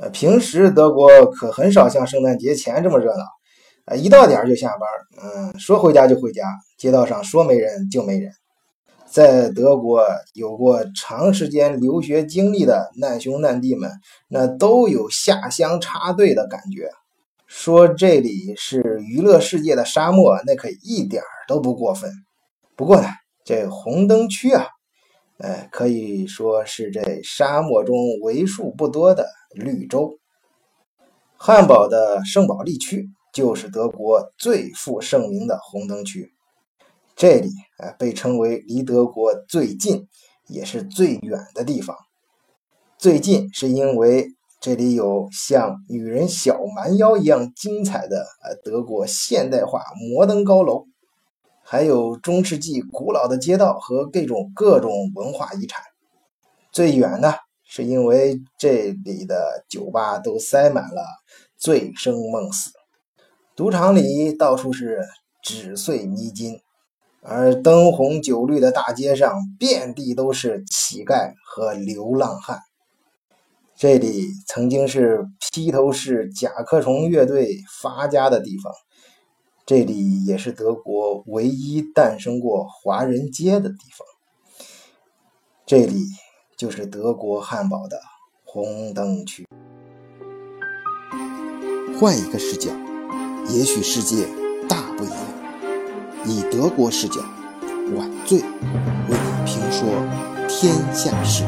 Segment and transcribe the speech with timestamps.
[0.00, 3.24] 呃，平时德国可很少像圣诞节前这么热闹，
[3.84, 4.88] 呃，一到点就下班，
[5.22, 6.42] 嗯，说回家就回家，
[6.78, 8.32] 街道上说没人就没人。
[9.06, 13.90] 在德国有过长时间留学经历的难兄难弟们，
[14.28, 16.88] 那都有下乡插队的感觉。
[17.46, 22.10] 说这里是娱乐世界的沙漠，那可一点都不过分。
[22.74, 23.08] 不过呢，
[23.44, 24.66] 这红灯区啊，
[25.38, 29.26] 哎，可以说是这沙漠中为数不多的。
[29.52, 30.18] 绿洲，
[31.36, 36.32] 汉堡的圣保利区就是德国最负盛名的红灯区。
[37.16, 40.08] 这里啊被称为离德国最近
[40.46, 41.96] 也是最远的地方。
[42.96, 44.28] 最近是因为
[44.60, 50.86] 这里有像女人小蛮腰一样精彩的呃德国现代化摩登高楼，
[51.62, 55.82] 还有中世纪古老的街道和各种各种文化遗产。
[56.70, 57.34] 最远呢？
[57.72, 61.04] 是因为这里的酒吧都塞满了
[61.56, 62.72] 醉生梦死，
[63.54, 65.04] 赌场里到处是
[65.40, 66.58] 纸碎迷津，
[67.22, 72.58] 而灯红酒绿的大街上遍地都是乞丐和流浪汉。
[73.76, 78.72] 这里曾经是披头士甲壳虫乐队发家的地方，
[79.64, 84.04] 这里也是德国唯一诞生过华人街的地方。
[85.64, 86.04] 这里。
[86.60, 87.98] 就是德国汉堡的
[88.44, 89.46] 红灯区。
[91.98, 92.70] 换一个视角，
[93.48, 94.26] 也许世界
[94.68, 95.18] 大不一样。
[96.26, 97.22] 以德国视角，
[97.96, 98.44] 晚醉为
[99.08, 99.88] 你评说
[100.50, 101.44] 天下事。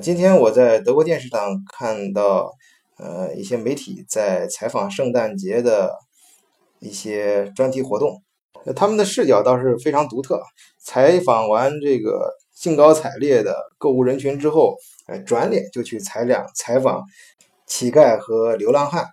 [0.00, 2.52] 今天我在德国电视上看到。
[3.02, 5.90] 呃，一些媒体在采访圣诞节的
[6.80, 8.22] 一些专题活动，
[8.76, 10.42] 他们的视角倒是非常独特。
[10.78, 17.02] 采访完这个兴高采烈的购物人群之后，呃，转脸就去采两采访
[17.66, 19.06] 乞丐和流浪汉。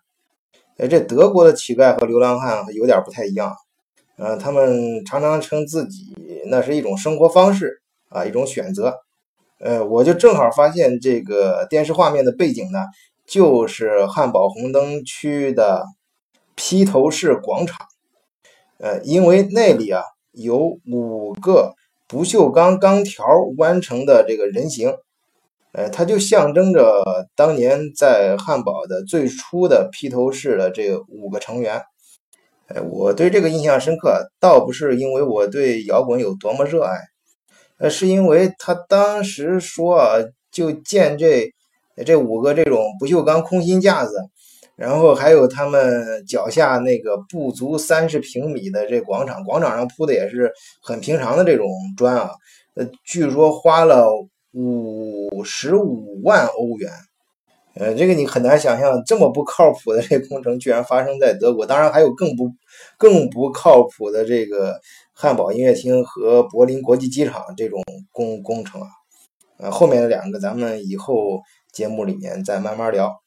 [0.76, 3.56] 呃，这德国的乞丐和流浪汉有点不太一样，
[4.18, 6.14] 呃，他们常常称自己
[6.48, 8.94] 那是一种生活方式啊，一种选择。
[9.60, 12.80] 呃，我就正好发现这个电视画面的背景呢。
[13.28, 15.86] 就是汉堡红灯区的
[16.56, 17.86] 披头士广场，
[18.80, 20.02] 呃，因为那里啊
[20.32, 21.74] 有五个
[22.08, 23.26] 不锈钢钢条
[23.58, 24.96] 弯成的这个人形，
[25.74, 31.84] 呃，它就象征着当年在汉堡的最初的披头士的这五个成员。
[32.68, 36.98] 哎，我对这个印象深刻，倒不是因为我对摇滚有多么热爱，
[37.78, 40.16] 呃，是因为他当时说啊，
[40.50, 41.52] 就建这。
[42.06, 44.14] 这五个这种不锈钢空心架子，
[44.76, 52.30] 然后还有他们脚下那个不足三十平米的这广场，广场上铺的也是很平常的这种砖啊。
[52.76, 54.08] 呃，据说花了
[54.54, 56.92] 五十五万欧元。
[57.74, 61.66] 呃，这个你很难想象，这么不靠谱的这工程居然发生在德国。
[61.66, 62.52] 当然还有更不
[62.98, 64.80] 更不靠谱的这个
[65.14, 67.82] 汉堡音乐厅和柏林国际机场这种
[68.12, 68.88] 工工程啊。
[69.58, 71.42] 呃，后面的两个咱们以后。
[71.78, 73.22] 节目里面再慢慢聊。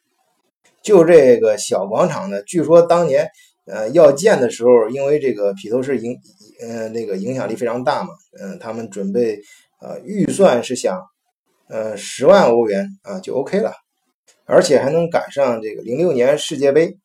[0.82, 3.30] 就这个小广场呢，据说当年
[3.66, 6.18] 呃要建的时候，因为这个披头士影
[6.60, 8.08] 呃那个影响力非常大嘛，
[8.40, 9.38] 嗯，他们准备
[9.80, 11.00] 呃预算是想
[11.68, 13.72] 呃十万欧元啊就 OK 了，
[14.46, 16.98] 而且还能赶上这个零六年世界杯。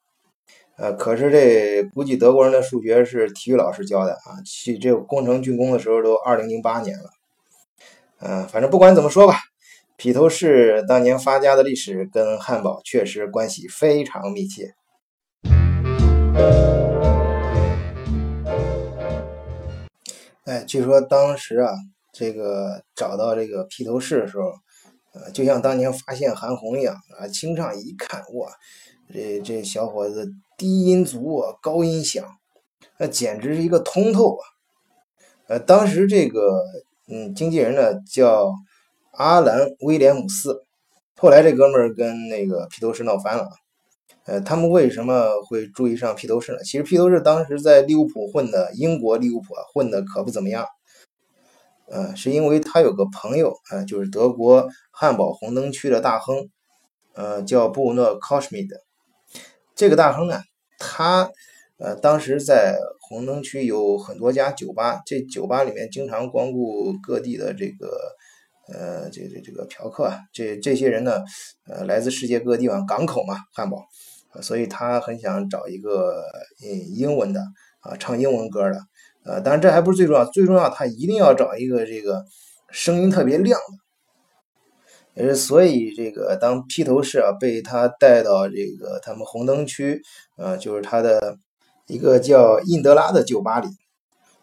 [0.78, 7.10] 呃，可是这估计德国人的数学是体育老师教的啊，去这工程竣工的时候都二零零八年了。
[8.20, 9.38] 嗯，反正不管怎么说吧。
[9.98, 14.76] 披头士当年发家的历史跟汉堡确实关系非常密切。
[20.44, 21.72] 哎，据说当时啊，
[22.12, 24.52] 这个找到这个披头士的时候，
[25.14, 28.52] 呃，就像当年发现韩红一样啊，清唱一看，哇，
[29.14, 32.26] 这这小伙子低音足啊，高音响，
[33.00, 34.44] 那简直是一个通透啊。
[35.48, 36.62] 呃，当时这个
[37.08, 38.54] 嗯，经纪人呢叫。
[39.18, 40.66] 阿兰·威廉姆斯，
[41.18, 43.50] 后来这哥们儿跟那个披头士闹翻了。
[44.26, 46.58] 呃，他们为什么会注意上披头士呢？
[46.64, 50.66] 其实披头士当时在利物浦混的，英国利物浦啊混的可不怎么样。
[51.88, 56.50] 呃，是因为他有个朋友，呃，就是德国汉堡红灯区的大亨，
[57.14, 58.76] 呃，叫布诺·考什米德。
[59.76, 60.42] 这个大亨呢，
[60.78, 61.30] 他
[61.78, 67.98] 呃当时在红灯区有很多家酒吧，这酒吧里面经常光顾各地的这个。
[68.74, 71.24] 呃，这这这个嫖客啊，这这些人呢，
[71.68, 73.86] 呃，来自世界各地方，港口嘛，汉堡，
[74.42, 76.24] 所以他很想找一个
[76.64, 77.42] 嗯英文的
[77.82, 78.80] 啊唱英文歌的，
[79.24, 82.26] 呃，当然这还不是最重要，最重要他一定要找一个这个
[82.72, 83.60] 声音特别亮
[85.16, 90.02] 的，呃，所以这个当披头士啊被他带到这个他们红灯区，
[90.38, 91.38] 呃，就是他的
[91.86, 93.68] 一个叫印德拉的酒吧里。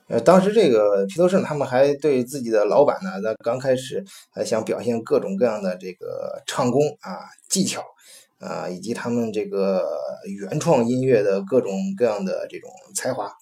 [0.08, 7.82] 呃，当时这个披头士他们还对自己的老板呢，在刚开始还想表现各种各样的这个唱功啊、技巧
[8.38, 9.88] 啊，以及他们这个
[10.40, 13.32] 原创音乐的各种各样的这种才华。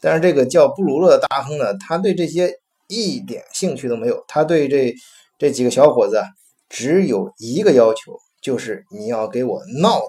[0.00, 4.24] 但是这个叫布鲁诺的大亨呢，他对这些一点兴趣都没有。
[4.26, 4.94] 他对这
[5.38, 6.22] 这几个小伙子
[6.70, 10.08] 只有一个要求，就是你要给我闹腾，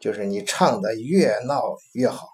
[0.00, 2.26] 就是你唱的越闹越好。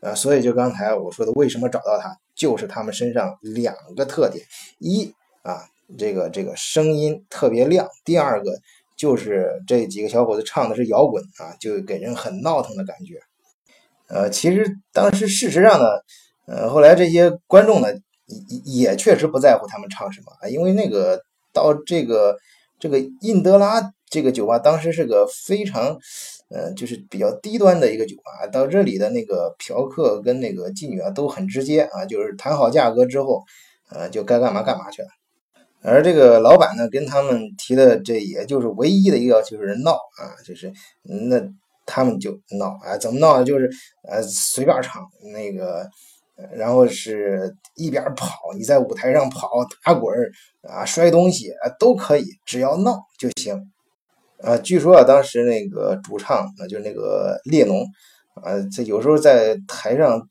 [0.00, 4.44] 啊，所以就刚才我说的，为什么找到他，就是他们身上两个特点：
[4.78, 5.12] 一
[5.42, 5.68] 啊，
[5.98, 8.52] 这个这个声音特别亮；第二个
[8.96, 13.20] 就是这几个小伙子唱的是摇滚啊，就给人很闹腾的感觉。
[14.06, 15.86] 呃，其实当时事实上呢，
[16.46, 17.88] 呃，后来这些观众呢
[18.26, 21.20] 也也确实不在乎他们唱什么啊，因为那个
[21.52, 22.38] 到这个
[22.78, 25.98] 这个印德拉这个酒吧，当时是个非常。
[26.50, 33.44] 嗯，就是比较低端的一个酒吧，到这里的那个嫖客跟那个妓女啊都很直接啊，就是谈好价格之后，
[33.90, 35.08] 呃，就该干嘛干嘛去了。
[35.82, 40.72] 而这个老板呢，跟他们提的这也就是唯一的一个要求，就是闹啊，就是
[41.02, 41.38] 那
[41.84, 43.44] 他们就闹啊，怎么闹？
[43.44, 43.70] 就是
[44.08, 45.86] 呃随便唱那个，
[46.56, 49.50] 然后是一边跑，你在舞台上跑、
[49.84, 50.12] 打滚
[50.62, 53.70] 啊、摔东西啊都可以，只要闹就行。
[54.42, 57.84] 啊，据说啊，当时那个主唱啊，就是那个列侬，
[58.34, 60.28] 啊，这有时候在台上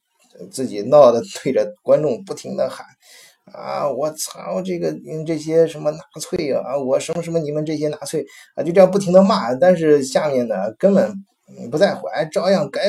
[0.50, 2.86] 自己闹的，对着观众不停的喊，
[3.52, 4.96] 啊，我操，这个
[5.26, 8.26] 这些什么纳粹啊，我什么什么你们这些纳粹
[8.56, 11.14] 啊，就这样不停的骂，但是下面呢根本
[11.70, 12.84] 不在乎，哎，照样该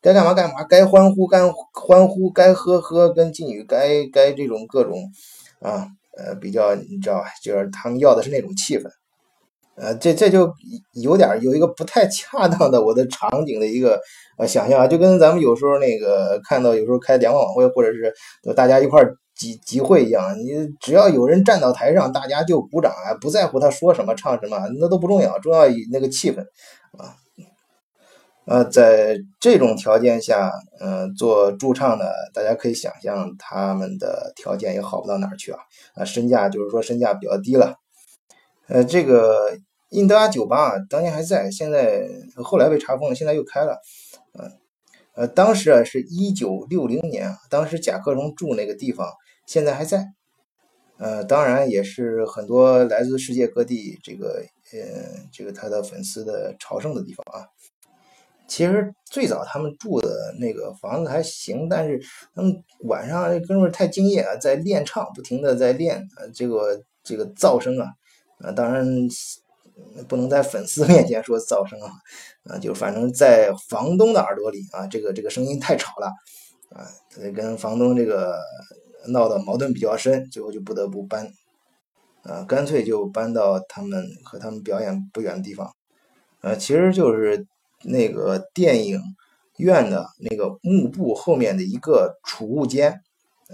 [0.00, 1.40] 该干嘛干嘛，该欢呼该
[1.72, 5.10] 欢呼，该喝喝，跟妓女该该这种各种
[5.60, 8.88] 啊，呃，比较你知道吧，就是他们要的是那种气氛。
[9.74, 10.52] 呃，这这就
[11.02, 13.98] 有点有一个不太恰当的我的场景的一个
[14.36, 18.12] 呃想象啊，就跟咱们有时候那个看到有时候开联欢晚会或者是
[18.54, 19.02] 大家一块
[19.34, 26.40] 集集会一样，你只要有人站到台上，大家就鼓掌啊，不在乎他说什么唱什么，那都不重要，重要以那个气氛
[26.98, 27.16] 啊。
[28.44, 35.60] 呃，在这种条件下，嗯，做驻唱的，大家可以想象他们的条件也好不到哪儿去啊，
[35.94, 37.76] 啊，身价就是说身价比较低了。
[38.68, 39.58] 呃，这个
[39.90, 43.80] 印德安酒吧啊当年还在，现在后来被查封了，现在又开了。
[44.38, 44.50] 嗯，
[45.14, 49.12] 呃，当时啊是一九六零年，当时甲壳虫住那个地方，
[49.46, 50.06] 现在还在。
[50.98, 54.78] 呃，当然也是很多来自世界各地这个呃
[55.32, 57.48] 这个他的粉丝的朝圣的地方啊。
[58.46, 62.00] 其实最早他们住的那个房子还行，但是
[62.34, 67.86] 他们晚上那哥们太敬业啊，在练唱，不停的在练，呃，这个这个噪声啊。
[68.42, 68.84] 啊，当然
[70.08, 71.92] 不能在粉丝面前说噪声啊，
[72.44, 76.08] 啊，就反正在房东的耳朵里啊，这个这个声音太吵了，
[76.70, 78.36] 啊，所以跟房东这个
[79.08, 81.32] 闹的矛盾比较深，最后就不得不搬，
[82.22, 85.72] 啊，干脆就搬到他们和他们表演不远的地方，
[86.40, 87.46] 呃，其实就是
[87.84, 89.00] 那个电影
[89.58, 93.00] 院的那个幕布后面的一个储物间，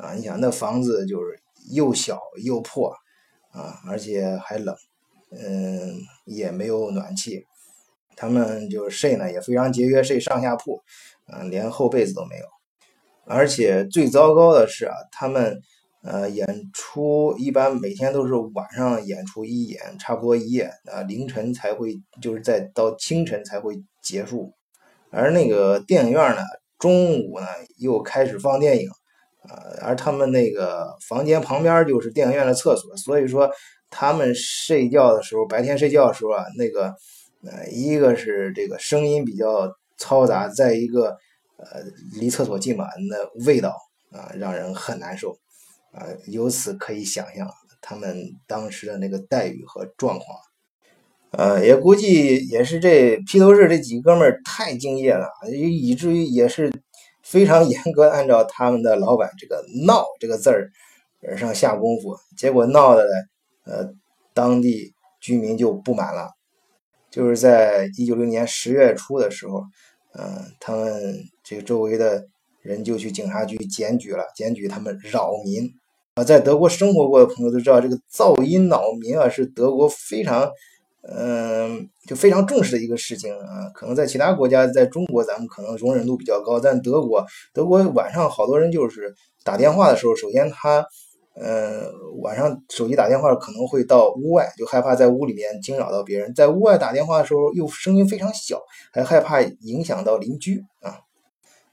[0.00, 1.38] 啊，你想那房子就是
[1.70, 2.94] 又小又破。
[3.50, 4.76] 啊，而且还冷，
[5.30, 5.94] 嗯，
[6.24, 7.44] 也没有暖气。
[8.16, 10.82] 他们就睡呢也非常节约，睡上下铺，
[11.32, 12.44] 嗯，连厚被子都没有。
[13.24, 15.60] 而且最糟糕的是啊，他们
[16.02, 24.52] 呃演出一般每天都是晚上演出一演，差不多一夜啊，凌晨才会，就是在到清晨才会结束。
[25.10, 26.42] 而那个电影院呢，
[26.78, 27.46] 中午呢
[27.78, 28.88] 又开始放电影。
[29.48, 33.48] 呃，而他们那个房间旁边就是电影院的厕所，所以说
[33.90, 36.94] 他们睡觉的时候，白天睡觉的时候啊，那个
[37.44, 41.16] 呃，一个是这个声音比较嘈杂，再一个
[41.56, 43.76] 呃，离厕所近嘛，那味道
[44.12, 45.38] 啊，让人很难受
[45.92, 46.06] 啊。
[46.26, 47.48] 由此可以想象
[47.80, 50.38] 他们当时的那个待遇和状况，
[51.30, 56.72] 呃，也估计也是这披头士这几哥们儿太敬业了，以至于也是。
[57.20, 60.70] 非常严格按照他们的老板这个“闹”这个字儿
[61.36, 63.10] 上下功夫，结果闹的呢，
[63.68, 63.92] 呃，
[64.34, 66.30] 当地居民就不满了。
[67.10, 69.62] 就是在一九六年十月初的时候，
[70.14, 72.26] 嗯，他们这个周围的
[72.60, 75.70] 人就去警察局检举了，检举他们扰民。
[76.14, 80.50] 啊，在德国生活过的朋友都知道，这个噪音扰民啊是德国非常
[81.02, 83.70] 嗯，就非常重视的一个事情啊。
[83.72, 90.84] 可能在其他国家，在中国咱们可能容忍度比较高，但德国，德国晚上好多人就是打电话的时候，首先他，
[91.40, 98.60] 嗯，晚上手机打电话可能会到屋外，就害怕在屋里面惊扰到别人，在屋外打电话的时候又声音非常小，
[98.92, 100.98] 还害怕影响到邻居啊，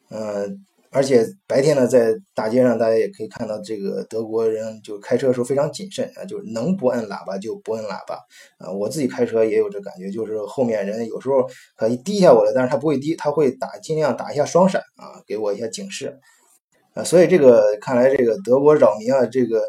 [0.10, 0.65] 嗯。
[0.91, 8.17] 而且白天呢，在大街上，大家也可以看到，这个德国人就开车的时候非常谨慎啊，就是能不摁喇叭就不摁喇叭
[8.57, 8.72] 啊。
[8.72, 11.45] 我自己开车也有这感觉，就是后面人有时候
[11.75, 16.17] 可以滴一下我的，但是他不会滴，他会打尽量打一下双闪啊，给我一下警示
[16.96, 17.04] 啊。
[17.04, 19.62] 所以这个看来，这个德国扰民啊，这个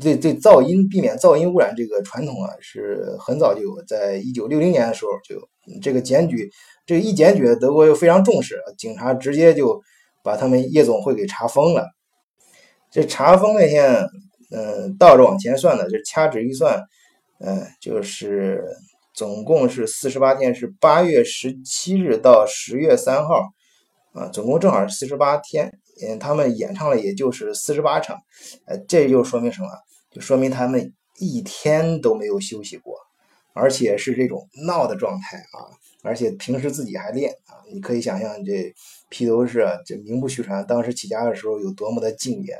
[0.00, 5.36] 对对噪音避免噪音污染这个传统啊，是很早就有，在一九六零年的时候就
[5.82, 6.48] 这个检举，
[6.86, 9.82] 这个一检举，德国又非常重视，警察直接就。
[10.24, 11.86] 把他们夜总会给查封了。
[12.90, 14.08] 这查封那天，
[14.50, 16.82] 嗯，倒着往前算的，就掐指一算，
[17.40, 18.64] 嗯，就是
[19.12, 23.34] 总共是四十八天，是八月十七日到十月三号，
[24.14, 25.70] 啊，总共正好是四十八天。
[26.02, 28.18] 嗯，他们演唱了也就是四十八场，
[28.66, 29.68] 呃，这就说明什么？
[30.10, 32.96] 就说明他们一天都没有休息过，
[33.52, 35.70] 而且是这种闹的状态啊。
[36.02, 38.74] 而且平时自己还练啊，你可以想象这
[39.08, 42.58] 披头士这名不虚传，当时起家的时候有多么的敬业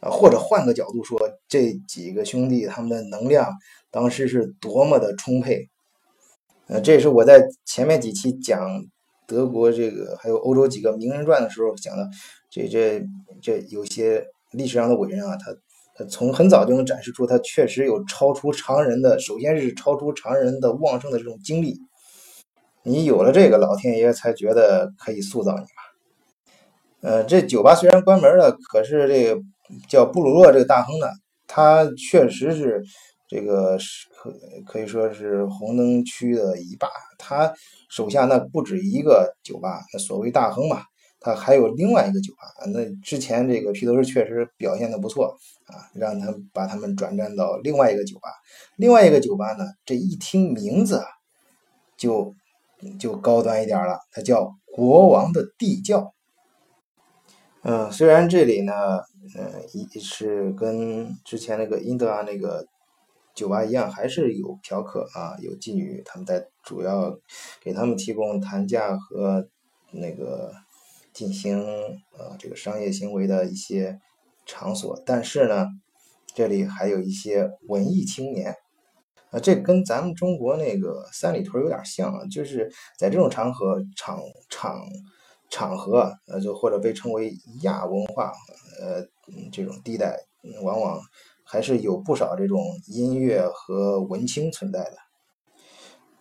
[0.00, 0.10] 啊！
[0.10, 1.16] 或者换个角度说，
[1.46, 3.52] 这几个兄弟他们的能量
[3.90, 5.68] 当时是多么的充沛。
[6.66, 8.60] 呃，这也是我在前面几期讲
[9.30, 12.08] 德国这个还有欧洲几个名人传的时候讲的，
[12.50, 13.00] 这这
[13.40, 15.54] 这有些历史上的伟人啊，他
[15.94, 21.78] 他从很早就能展示出他确实有超出常人的，首先是超出常人的旺盛的这种精力。
[22.82, 25.68] 你有了这个，老天爷才觉得可以塑造你吧。
[27.02, 29.40] 呃，这酒吧虽然关门了，可是这个
[29.88, 31.06] 叫布鲁诺这个大亨呢，
[31.46, 32.82] 他确实是
[33.30, 34.34] 这个是可
[34.66, 36.88] 可以说是红灯区的一霸。
[37.16, 37.54] 他
[37.88, 40.82] 手下那不止一个酒吧，那所谓大亨嘛，
[41.20, 42.66] 他还有另外一个酒吧。
[42.66, 48.28] 那之前这个披头士确实表现的不错啊，让他把他们转战到另外一个酒吧。
[48.76, 51.00] 另外一个酒吧呢，这一听名字
[51.96, 52.34] 就。
[52.98, 56.14] 就高端一点了，它叫国王的地窖。
[57.62, 58.72] 嗯，虽然这里呢，
[59.36, 62.66] 嗯，一是跟之前那个英德啊那个
[63.40, 67.18] 酒吧一样，还是有嫖客啊，有妓女，他们在主要
[67.62, 69.48] 给他们提供谈价和
[69.92, 70.52] 那个
[71.14, 71.58] 进行
[72.18, 73.98] 呃这个商业行为的一些
[74.44, 75.66] 场所，但是呢，
[76.34, 78.54] 这里还有一些文艺青年。
[79.30, 84.20] 啊，这跟咱们中国那个三里屯有点像啊，就是在这种场合场
[84.50, 84.82] 场
[85.48, 87.32] 场合，呃，就或者被称为
[87.62, 88.32] 亚文化，
[88.82, 89.06] 呃，
[89.52, 90.18] 这种地带，
[90.62, 91.00] 往往
[91.50, 94.96] 还是有不少这种音乐和文青存在的。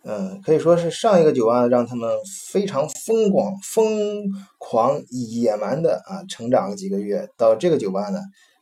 [0.04, 2.10] 嗯，可以说是上一个酒吧让他们
[2.52, 4.24] 非常疯狂、疯
[4.58, 8.20] 狂、野蛮的啊成长了几个月，到这个酒吧呢，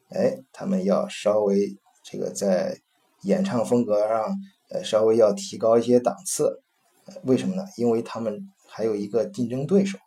[0.10, 2.78] 哎，他们要稍微这个在。
[3.24, 4.30] 演唱风格上，
[4.70, 6.62] 呃，稍微要提高一些档次，
[7.24, 7.64] 为什么呢？
[7.76, 9.98] 因为他们还有一个竞争对手，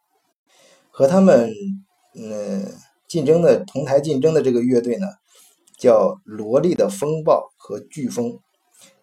[0.90, 1.52] 和他们
[2.14, 2.64] 嗯
[3.08, 5.08] 竞争的同台竞争的这个乐队呢，
[5.80, 8.38] 叫萝莉的风暴和飓风，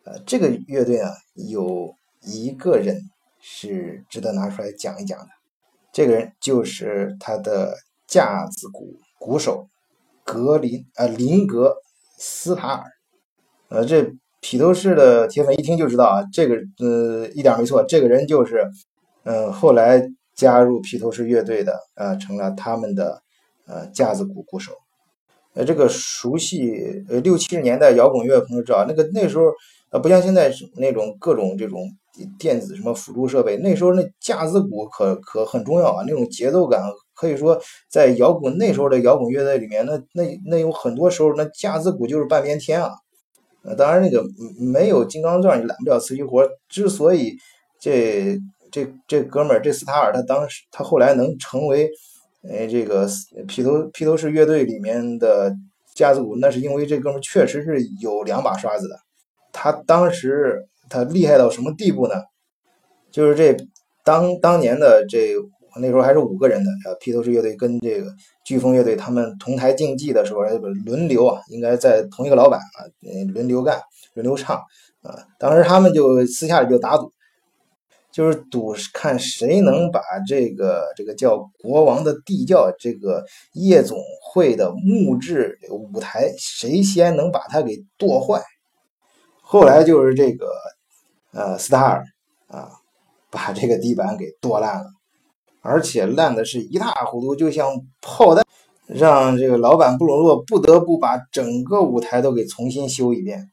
[0.03, 3.01] 呃，这个乐队啊，有一个人
[3.39, 5.27] 是值得拿出来讲一讲的，
[5.91, 9.67] 这个人就是他的架子鼓鼓手
[10.23, 11.75] 格林呃林格
[12.19, 12.83] 斯塔尔。
[13.69, 18.69] 呃，这披头士的铁粉一听就知道啊，这个呃一点没错，这个人就是，
[19.23, 23.23] 嗯，后来加入披头士乐队的，呃，成了他们的
[23.65, 24.73] 呃架子鼓鼓手。
[25.57, 26.71] 呃，这个熟悉
[27.09, 29.45] 呃六七十年代摇滚乐的朋友知道，那个那时候
[29.89, 31.81] 呃不像现在那种各种这种
[32.37, 36.81] 电子什么辅助设备，那时候那架子鼓可可很重要啊，那种节奏感
[37.15, 37.59] 可以说
[37.89, 42.91] 在摇滚那时候的摇滚乐队里面，那那那有很多时候那架子鼓就是半边天啊。
[43.63, 44.23] 呃，当然，那个
[44.71, 46.47] 没有金刚钻，你揽不了瓷器活。
[46.69, 47.33] 之所以
[47.81, 48.37] 这
[48.71, 51.89] 这这哥们儿这斯塔尔，他当时他后来能成为
[52.43, 53.07] 呃这个
[53.47, 55.55] 披头披头士乐队里面的
[55.95, 58.99] 架子鼓，那是因为这哥们确实是有两把刷子的。
[59.51, 62.15] 他当时他厉害到什么地步呢？
[63.11, 63.55] 就是这
[64.03, 65.35] 当当年的这。
[65.79, 68.11] 那时候还是五个人的，呃，披头士乐队跟这个
[68.47, 70.41] 飓风乐队他们同台竞技的时候，
[70.87, 72.81] 轮流啊，应该在同一个老板啊，
[73.31, 73.79] 轮流干，
[74.15, 74.57] 轮流唱
[75.03, 75.15] 啊。
[75.37, 77.13] 当时他们就私下里就打赌，
[78.17, 88.41] 就是赌看谁能把这个这个叫国王的地窖这个夜总会的木质舞台，谁先能把它给剁坏。
[89.41, 90.47] 后来就是这个。
[91.33, 92.03] 呃斯塔尔
[92.47, 92.71] 啊，
[93.29, 94.85] 把这个地板给剁烂了，
[95.61, 97.69] 而且烂的是一塌糊涂，就像
[98.01, 98.43] 炮弹，
[98.87, 103.51] 让这个老板布鲁诺不得不把整个舞台都给重新修一遍。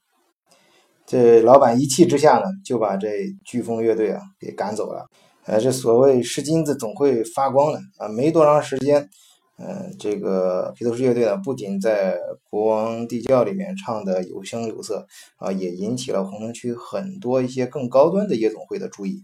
[1.07, 3.09] 这老板一气之下呢，就把这
[3.47, 5.07] 飓风乐队啊给赶走了。
[5.47, 8.09] 呃，这所谓是金子总会发光的啊！
[8.09, 9.07] 没多长时间，
[9.59, 12.19] 嗯，这个披头士乐队呢，不仅在
[12.49, 15.07] 国王地窖里面唱的有声有色
[15.37, 19.23] 啊，也引起了红灯区很多一些更高端的夜总会的注意。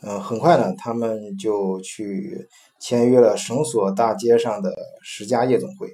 [0.00, 2.48] 嗯，很快呢，他们就去
[2.80, 5.88] 签约了绳索大街上的十家夜总会。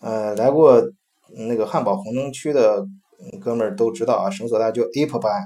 [0.00, 0.82] 呃，来过
[1.48, 2.86] 那个汉堡红灯区的
[3.40, 5.42] 哥们儿都知道啊，绳索大就 Apple Bar。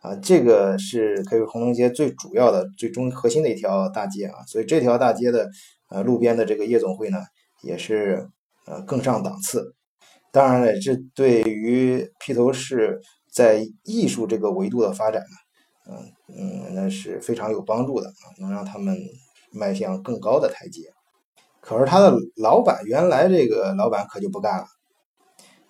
[0.00, 5.50] 啊，这个是可以说红灯街最主要的、最终核心的一条大街啊，所以这条大街的
[5.90, 7.18] 呃路边的这个夜总会呢，
[7.62, 8.28] 也是
[8.66, 9.74] 呃更上档次。
[10.30, 13.00] 当然了，这对于披头士
[13.32, 18.96] 在艺术这个维度的发展呢，嗯嗯，那是非常有帮助的啊，能让他们
[19.50, 20.82] 迈向更高的台阶。
[21.60, 24.66] 可是他的老板原来这个老板可就不干了。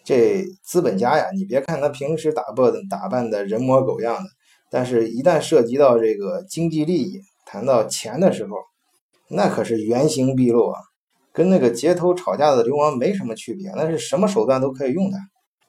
[0.08, 4.30] 这资本家呀，你别看他平时打扮打扮的人模狗样的，
[4.70, 8.56] 但是一旦涉及到这个经济利益，谈到钱的时候，
[9.28, 10.80] 那可是原形毕露啊，
[11.30, 15.18] 跟那个街头吵架的流氓没什么区别，那是什么手段都可以用的。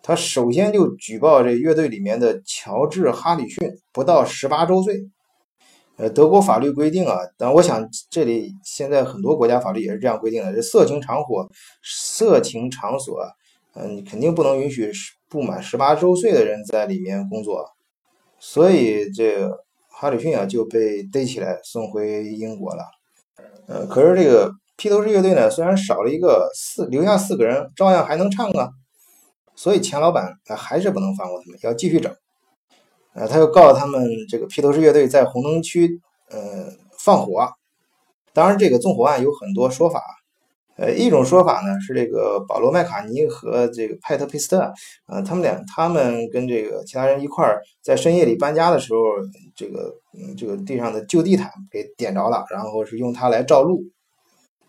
[0.02, 4.96] 他首先就举报这乐队里面的乔治·哈里逊不到十八周岁。
[5.98, 11.46] 呃，德国法律规定啊，但我想这里现在很多国家法律也是这样规定的，这色情场所、
[11.84, 13.18] 色情场所。
[13.82, 14.92] 嗯，你肯定不能允许
[15.30, 17.66] 不满十八周岁的人在里面工作，
[18.38, 19.50] 所以这
[19.88, 22.84] 哈里逊啊就被逮起来送回英国了。
[23.68, 28.70] 呃，可是这个披头士乐队呢，虽然少了一个四，留下四个人，照样还能唱啊。
[29.56, 32.14] 所以钱老板啊还是不能放过他们，要继续整。
[33.14, 36.68] 呃，他又告他们这个披头士乐队在红灯区呃
[36.98, 37.50] 放火。
[38.34, 40.04] 当然，这个纵火案有很多说法。
[40.80, 44.62] 呃，一种说法呢是这个保罗麦卡尼和这个派特佩斯特，
[45.06, 49.00] 啊，他们俩他们跟这个其他人一块儿在深夜里搬家的时候，
[49.54, 53.84] 这个嗯这个地上的旧地毯给点着了，然后是用它来照路，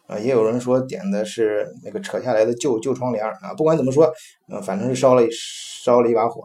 [0.09, 4.13] 啊，也有人说点的是那个扯下来的旧旧窗帘啊，不管怎么说，
[4.49, 6.43] 嗯，反正是烧了烧了一把火，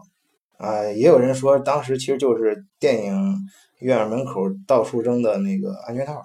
[0.58, 3.34] 啊，也有人说当时其实就是电影
[3.80, 6.22] 院门口到处扔的那个安全套。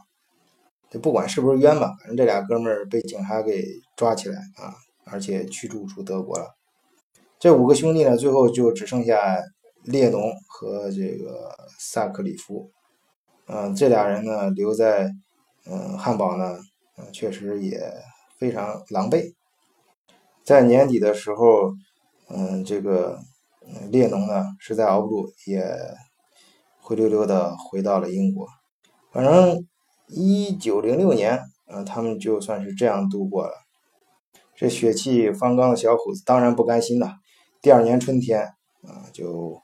[0.92, 4.76] 就不管是不是冤吧，反正这俩哥们儿被警察给抓起来啊，
[5.06, 6.54] 而且驱逐出德国了。
[7.40, 9.42] 这五个兄弟呢，最后就只剩下
[9.86, 12.70] 列侬和这个萨克里夫。
[13.48, 15.10] 嗯，这俩人呢留在
[15.66, 16.60] 嗯汉堡呢，
[16.98, 17.82] 嗯，确实也
[18.38, 19.34] 非常狼狈。
[20.44, 21.74] 在年底的时候，
[22.28, 23.18] 嗯，这个
[23.90, 25.64] 列侬呢实在熬不住，也
[26.82, 28.46] 灰溜溜的回到了英国。
[29.14, 29.66] 反正。
[30.14, 33.54] 一九零六年，嗯，他们就算是这样度过了。
[34.56, 37.16] 这血气方刚的小伙子当然不甘心了。
[37.62, 38.42] 第二年春天，
[38.84, 39.60] 啊，就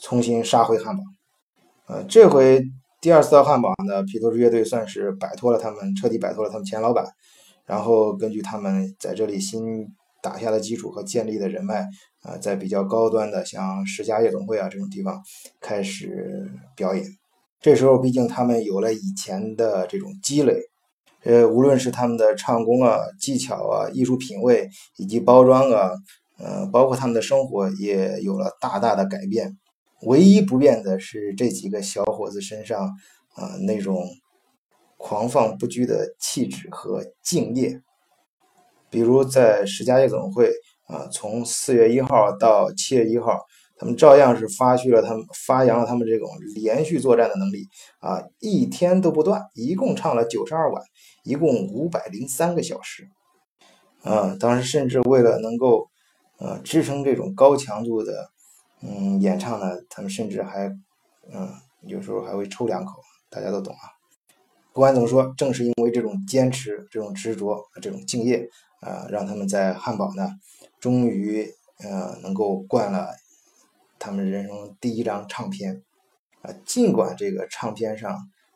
[0.00, 1.02] 重新杀回汉堡。
[1.86, 2.64] 呃，这回
[3.00, 7.04] 第二次到汉堡呢，披头士乐队算是摆脱了他们，彻底摆脱了他们前老板。
[7.66, 9.86] 然后根据他们在这里新
[10.22, 11.86] 打下的基础和建立的人脉，
[12.22, 15.22] 啊，在比较高端的像十佳夜总会啊这种地方
[15.60, 17.04] 开始表演。
[17.60, 20.62] 这时候，毕竟他们有了以前的这种积累，
[21.24, 25.90] 呃，无论是他们的唱功啊、技巧啊、艺术品味以及包装啊，
[26.38, 29.58] 呃，包括他们的生活也有了大大的改变。
[30.04, 32.88] 唯一不变的是这几个小伙子身上
[33.34, 34.08] 啊那种
[34.96, 37.82] 狂放不羁的气质和敬业。
[38.88, 40.50] 比如在十佳夜总会
[40.86, 43.38] 啊，从四月一号到七月一号。
[43.80, 47.66] 他们照样是发去了他们发扬了他们这种连续作战的能力
[47.98, 50.82] 啊，一天都不断，一共唱了九十二晚，
[51.24, 53.08] 一共五百零三个小时，
[54.02, 55.88] 啊，当时甚至为了能够
[56.36, 58.28] 呃支撑这种高强度的
[58.82, 60.66] 嗯演唱呢，他们甚至还
[61.32, 61.48] 嗯
[61.86, 63.96] 有时候还会抽两口，大家都懂啊。
[64.74, 68.46] 不管怎么说，正是因为这种坚持、这种执着、这种敬业
[68.82, 70.28] 啊，让他们在汉堡呢，
[70.78, 73.08] 终于呃能够灌了。
[74.00, 75.84] 他们人生第一张唱片，
[76.42, 78.12] 啊，尽管这个唱片上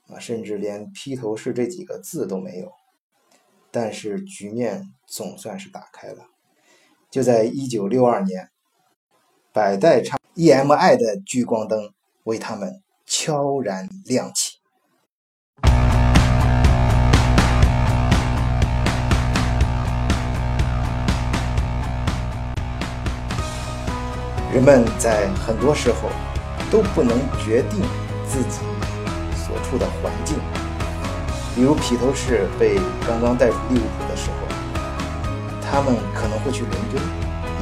[0.08, 2.72] 啊，甚至连披头士这几个字都没有，
[3.70, 6.26] 但是局面总算是打开了。
[7.10, 8.50] 就在一九六二年，
[9.52, 11.92] 百代唱 EMI 的聚光灯
[12.24, 14.43] 为他们悄然亮起。
[24.54, 26.08] 人们在很多时候
[26.70, 27.82] 都不能决定
[28.24, 28.60] 自己
[29.34, 30.36] 所处的环境。
[31.56, 34.46] 比如披头士被刚刚带入利物浦的时候，
[35.60, 37.02] 他们可能会去伦敦，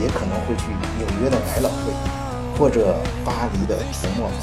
[0.03, 0.65] 也可能会去
[0.99, 1.91] 纽约的百老汇，
[2.59, 4.37] 或者巴黎的红磨坊。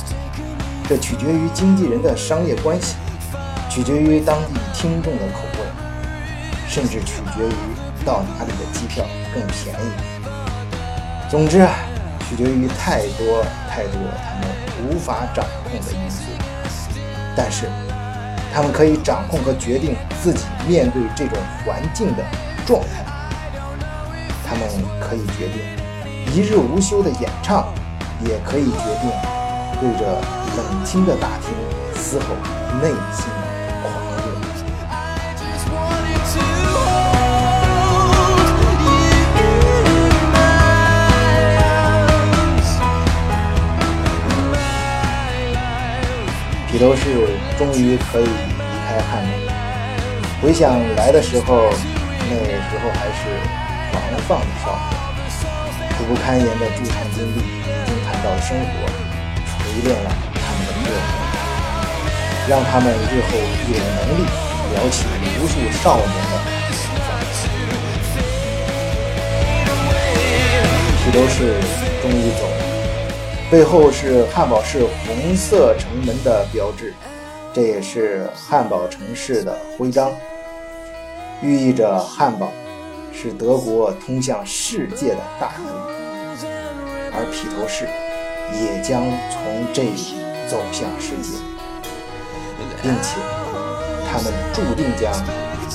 [0.87, 2.95] 这取决于经纪人的商业关系，
[3.69, 5.67] 取决于当地听众的口味，
[6.67, 11.29] 甚至取决于到哪里的机票更便宜。
[11.29, 11.63] 总之，
[12.29, 14.47] 取决于太多太多他们
[14.87, 16.21] 无法掌控的因素。
[17.35, 17.67] 但是，
[18.53, 22.23] 他们可以掌控和决定自己面对这种环境的
[22.67, 23.03] 状态。
[24.45, 24.67] 他们
[24.99, 27.73] 可以决定一日无休的演唱，
[28.23, 29.11] 也可以决定
[29.79, 30.21] 对着
[30.57, 31.53] 冷清的大厅
[31.95, 32.35] 嘶吼
[32.81, 33.25] 内心
[46.71, 47.01] 披头士
[47.57, 48.29] 终于可以离
[48.85, 49.29] 开汉姆。
[50.39, 51.67] 回想来的时候，
[52.29, 53.25] 那时候还是
[53.91, 54.93] 狂放的少年，
[55.97, 57.41] 苦不堪言的驻场经历已
[57.87, 58.85] 经谈到了生活，
[59.49, 61.11] 锤炼了他们的个性，
[62.47, 63.29] 让他们日后
[63.67, 64.21] 有能力
[64.75, 65.07] 撩起
[65.41, 66.33] 无数少年的
[66.71, 67.07] 情怀。
[71.03, 71.35] 披头士
[72.03, 72.68] 终于走了。
[73.51, 76.93] 背后是汉堡市红色城门的标志，
[77.51, 80.11] 这也是汉堡城市的徽章，
[81.41, 82.51] 寓意着汉堡
[83.11, 85.73] 是德国通向世界的大门，
[87.11, 87.87] 而披头士
[88.53, 90.13] 也将从这里
[90.47, 91.35] 走向世界，
[92.83, 93.17] 并且
[94.11, 95.11] 他们注定将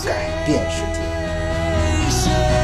[0.06, 2.63] 改变世界。